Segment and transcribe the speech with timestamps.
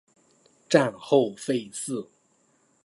[0.67, 2.09] 战后废寺。